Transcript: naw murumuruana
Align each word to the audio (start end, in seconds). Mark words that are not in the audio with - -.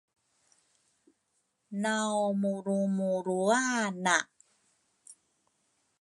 naw 1.81 2.17
murumuruana 2.41 4.17